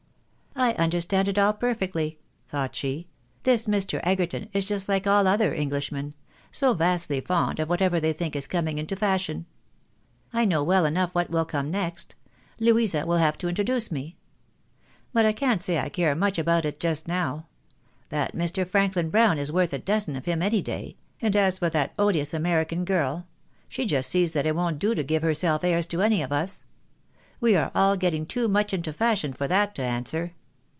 [0.61, 3.07] "I understand it all perfectly," thought she."
[3.43, 3.99] This ilr.
[4.03, 6.13] Egerton is just like all other Englishmen—
[6.61, 9.45] so vastly fond of what ever they think is coming into fashion.
[10.33, 12.15] I know well enough what will come next;
[12.59, 14.17] Louisa will have to introduce me.
[15.13, 17.47] But I can't say I care much about it just now.
[18.09, 18.67] That Mr.
[18.67, 22.33] Franklin Brown is worth a dozen of him any day; and as for that odious
[22.35, 23.25] American girl!
[23.69, 26.63] she just sees that it won't do to give herself airs to any of us.
[27.39, 30.33] We are all getting too much into fashion for that to answer.